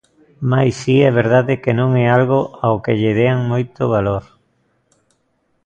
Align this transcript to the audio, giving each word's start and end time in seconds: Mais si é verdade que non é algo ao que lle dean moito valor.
Mais 0.49 0.71
si 0.81 0.95
é 1.09 1.11
verdade 1.21 1.59
que 1.63 1.71
non 1.79 1.89
é 2.03 2.05
algo 2.17 2.39
ao 2.65 2.75
que 2.83 2.97
lle 3.01 3.11
dean 3.19 3.39
moito 3.51 3.81
valor. 3.93 4.23